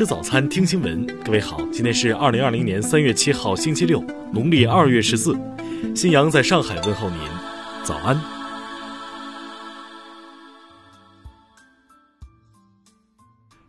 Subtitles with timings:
[0.00, 1.06] 吃早餐，听新闻。
[1.22, 5.38] 各位好，今天是二零二零年三月七号，星期六，农历二月十四。
[5.94, 7.18] 新阳在上海问候您，
[7.84, 8.18] 早安。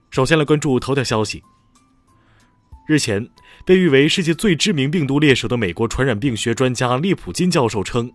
[0.09, 1.43] 首先来关注头条消息。
[2.87, 3.27] 日前，
[3.65, 8.09] 被誉为世界最知名病毒猎手的美国传染病学专家利普金教授称，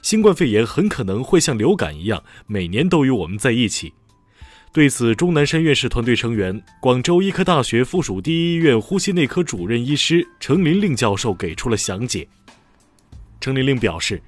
[0.00, 3.92] 新冠肺炎很可能会像流感一样，每年都与我们在一起。
[4.72, 12.28] 对此，钟南山院士团队成员、广州医科大学附属第一医院呼吸内科主任医师程琳令教授给出了详解。
[13.40, 14.22] 程琳令表示，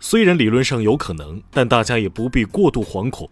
[0.00, 3.30] 虽然理论上有可能，但大家也不必过度惶恐。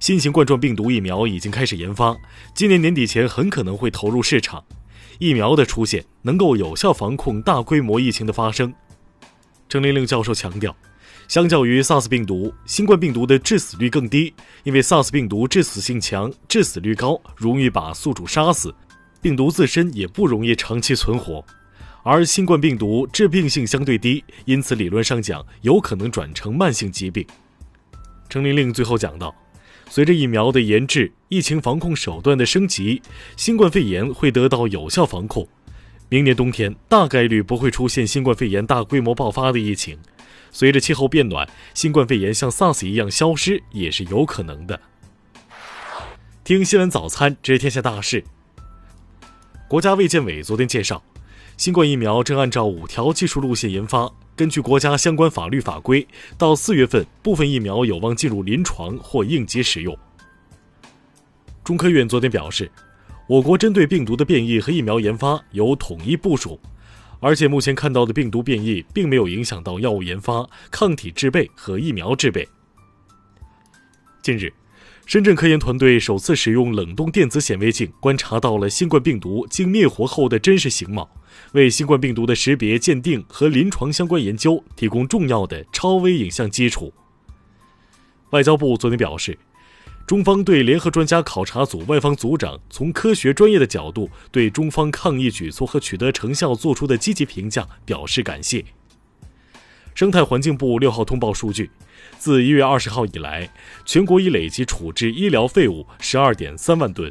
[0.00, 2.14] 新型冠状病毒疫苗已经开始研发，
[2.54, 4.62] 今年年底前很可能会投入市场。
[5.18, 8.74] 疫苗的出现能够有效防控大规模疫情的发生。
[9.68, 10.76] 程琳令教授强调。
[11.26, 18.74] 相较于 SARS 病毒，新冠病毒的致死率更低，因为 SARS 病毒致死性强、致死率高，容易把宿主杀死，
[19.22, 21.44] 病毒自身也不容易长期存活。
[22.02, 27.26] 而新冠病毒致病性相对低，因此理论上讲有可能转成慢性疾病。
[28.28, 29.34] 程玲玲最后讲到，
[29.88, 33.00] 随着疫苗的研制、疫情防控手段的升级，
[33.36, 35.48] 新冠肺炎会得到有效防控。
[36.10, 39.98] 明年冬天大概率不会出现新冠肺炎大规模爆发的疫情。
[40.54, 44.80] 随着气候变暖，新冠肺炎像 SARS 一样消失也是有可能的。
[46.44, 48.22] 听新闻早餐知天下大事。
[49.66, 51.02] 国家卫健委昨天介绍，
[51.56, 54.08] 新冠疫苗正按照五条技术路线研发。
[54.36, 56.06] 根据国家相关法律法规，
[56.38, 59.96] 到四月份，部分疫苗有望进入临床或应急使用。
[61.64, 62.70] 中科院昨天表示，
[63.26, 66.60] 我国针对病毒的变异和疫苗研发有统一部署。
[67.20, 72.46] 而且目前看到的病毒变异并没有影响到药物研发、抗体制备和疫苗制备。
[74.22, 74.52] 近日，
[75.06, 81.08] 深圳科研团队首次使用冷冻电子显微镜观察到了新冠病毒经灭活后的真实形貌，
[81.52, 86.92] 为新冠病毒的识别、鉴定和临床相关研究提供重要的超微影像基础。
[88.30, 89.38] 外交部昨天表示。
[90.06, 98.62] 中方对联合专家考察组外方组长从科学专业的角度对中方抗疫举措和取得成效作出的积极评价表示感谢。
[99.94, 101.70] 生态环境部六号通报数据，
[102.18, 103.48] 自一月二十号以来，
[103.86, 107.10] 全国已累计处置医疗废物十二点三万吨。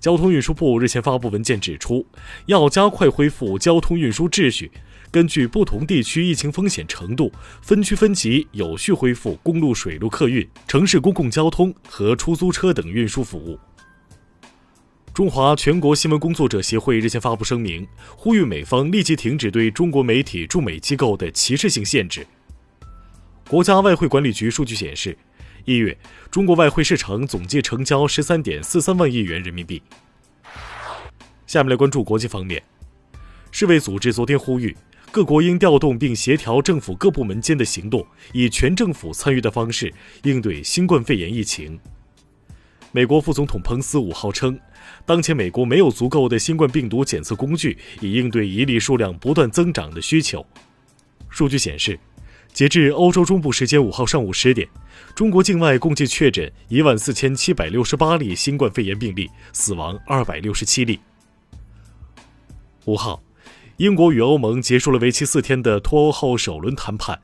[0.00, 2.04] 交通运输部日前发布文件指出，
[2.46, 4.72] 要加快恢复交通运输秩序。
[5.12, 7.32] 根据不同地区疫情风险程度，
[7.62, 13.58] 分区分级有序恢复公路、水路客运、城市公共交通和出租车等运输服务。
[15.12, 17.84] 中华全国新闻工作者协会日前发布声明，
[18.16, 22.24] 呼吁美方立即停止对中国媒体驻美机构的歧视性限制。
[23.48, 25.18] 国家外汇管理局数据显示，
[25.64, 25.98] 一月
[26.30, 29.82] 中国外汇市场总计成交十三点四三万亿元人民币。
[31.48, 32.62] 下面来关注国际方面，
[33.50, 34.76] 世卫组织昨天呼吁。
[35.12, 41.78] 各国应调动并协调政府各部门间的行动，以全政府参与的方式应对新冠肺炎疫情。
[42.92, 44.56] 美国副总统彭斯五号称，
[45.04, 50.46] 当前美国没有足够的新冠病毒检测工具，以应对一例数量不断增长的需求。
[51.28, 51.98] 数据显示，
[52.52, 54.68] 截至欧洲中部时间五号上午十点，
[55.16, 61.00] 中国境外共计确诊一万四千七百六十八例新冠肺炎病例，死亡二百六十七例。
[62.84, 63.20] 五号。
[63.80, 67.18] 英国与欧盟结束了为期四天的脱欧后首轮谈判，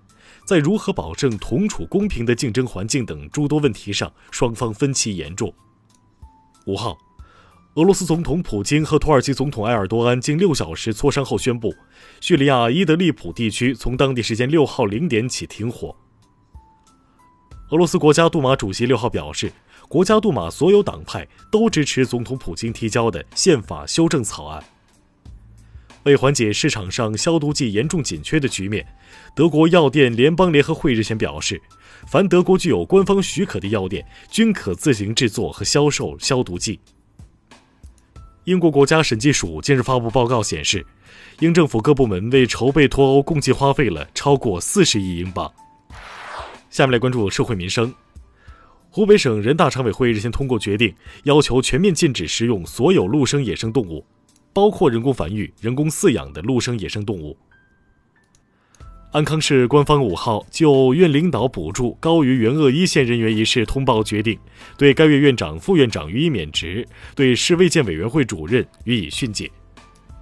[0.47, 5.53] 在如何保证同处公平的竞争环境等诸多问题上，双方分歧严重。
[6.65, 6.97] 五号，
[7.75, 11.75] 俄罗斯总统普京和土耳其总统埃尔多安经六小时磋商后宣布，
[12.23, 15.95] 叙利亚伊德利卜地区从当地时间六号零点起停火。
[17.71, 19.53] 俄罗斯国家杜马主席六号表示，
[19.91, 24.65] 国家杜马所有党派都支持总统普京提交的宪法修正草案。
[26.07, 28.87] 为缓解市场上消毒剂严重紧缺的局面，
[29.35, 31.61] 德国药店联邦联合会日前表示，
[32.07, 36.79] 凡德国具有官方许可的药店均可自行制作和销售消毒剂。
[38.45, 40.87] 英国国家审计署近日发布报告显示，
[41.41, 45.53] 英政府各部门为筹备脱欧共计花费了超过四十亿英镑。
[46.71, 47.93] 下面来关注社会民生。
[48.91, 50.95] 湖北省人大常委会日前通过决定，
[51.25, 54.07] 要求全面禁止食用所有陆生野生动物。
[54.57, 57.37] 包括人工繁育、人工饲养的陆生野生动物。
[59.13, 64.39] 安康市官方五号就院领导补助高于原鄂一线人员一事通报决定，
[64.79, 69.51] 对该院院长、副院长予以免职，对市卫健委员会主任予以训诫。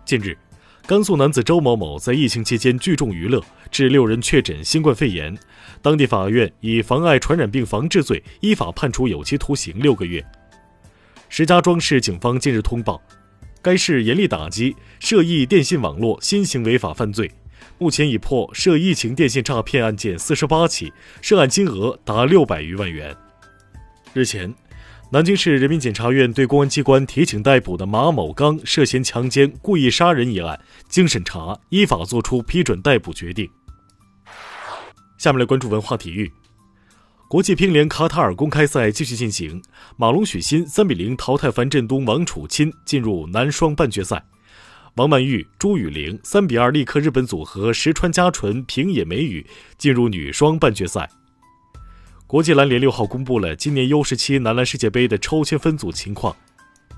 [0.04, 0.36] 近日，
[0.84, 3.40] 甘肃男子周某某在疫情期间聚众娱乐，
[3.70, 5.38] 致六人确诊新冠肺炎，
[5.80, 10.24] 当地法院以妨碍传染病防治罪依法判处有期徒刑六个月。
[11.28, 13.00] 石家庄市警方近日通报，
[13.64, 17.30] 该市严厉打击涉疫电信网络新型违法犯罪，
[17.78, 23.16] 目前已破涉疫情电信诈骗案件四十八起，涉案金额达六百余万元。
[24.12, 24.54] 日前。
[25.10, 30.58] 南京市人民检察院对公安机关提请逮捕的马某刚涉嫌强奸、故意杀人一案，
[30.88, 33.48] 经审查，依法作出批准逮捕决定。
[35.16, 36.28] 下面来关注文化体育。
[37.26, 39.60] 国际乒联卡塔尔公开赛继续进行，
[39.96, 44.24] 马龙许昕三比零淘汰樊振东、王楚钦，进入男双半决赛。
[44.96, 49.44] 王曼玉、朱雨玲三比二力克日本组合石川佳纯、平野美宇，
[49.76, 51.10] 进入女双半决赛。
[52.26, 56.36] 国际篮联六号公布了今年 U 十七男篮世界杯的抽签分组情况，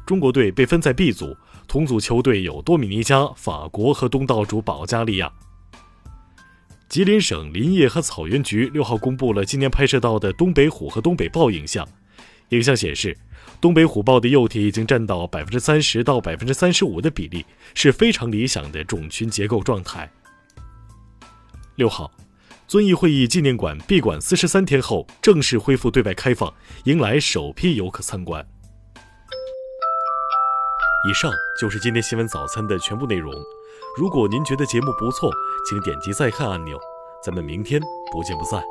[0.04, 1.34] 中国队被分在 B 组，
[1.66, 5.32] 同组球队有多米尼加、法国和东道主保加利亚。
[6.88, 11.86] 吉林省林业和草原局六号公布了今年拍摄到的东北虎和东北豹影像，
[12.50, 13.16] 影像显示，
[13.60, 17.44] 东北虎豹的幼体已经占到百分之三十到百分之三十五的比例，
[17.74, 20.10] 是非常理想的种群结构状态。
[21.76, 22.10] 六号。
[22.68, 28.44] 遵义会议纪念馆闭馆四十三天后正式恢复对外开放，迎来首批游客参观。
[31.08, 33.32] 以上就是今天新闻早餐的全部内容。
[33.96, 35.30] 如果您觉得节目不错，
[35.68, 36.78] 请点击再看按钮。
[37.22, 37.80] 咱们明天
[38.12, 38.62] 不见不散。